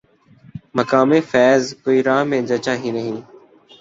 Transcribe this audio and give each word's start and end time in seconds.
مقام 0.77 1.09
فیضؔ 1.29 1.63
کوئی 1.83 1.99
راہ 2.07 2.21
میں 2.29 2.41
جچا 2.49 2.73
ہی 2.81 2.89
نہیں 2.95 3.17